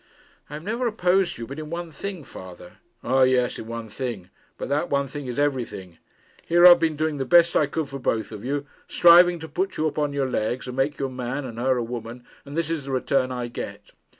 'I 0.49 0.53
have 0.55 0.63
never 0.63 0.87
opposed 0.87 1.37
you 1.37 1.45
but 1.45 1.59
in 1.59 1.69
one 1.69 1.91
thing, 1.91 2.23
father.' 2.23 2.77
'Ah, 3.03 3.21
yes; 3.21 3.59
in 3.59 3.67
one 3.67 3.87
thing. 3.87 4.31
But 4.57 4.67
that 4.69 4.89
one 4.89 5.07
thing 5.07 5.27
is 5.27 5.37
everything. 5.37 5.99
Here 6.43 6.65
I've 6.65 6.79
been 6.79 6.95
doing 6.95 7.17
the 7.17 7.23
best 7.23 7.55
I 7.55 7.67
could 7.67 7.87
for 7.87 7.99
both 7.99 8.31
of 8.31 8.43
you, 8.43 8.65
striving 8.87 9.37
to 9.41 9.47
put 9.47 9.77
you 9.77 9.85
upon 9.85 10.11
your 10.11 10.27
legs, 10.27 10.65
and 10.67 10.75
make 10.75 10.97
you 10.99 11.05
a 11.05 11.09
man 11.11 11.45
and 11.45 11.59
her 11.59 11.77
a 11.77 11.83
woman, 11.83 12.25
and 12.45 12.57
this 12.57 12.71
is 12.71 12.85
the 12.85 12.91
return 12.91 13.31
I 13.31 13.47
get!' 13.47 13.91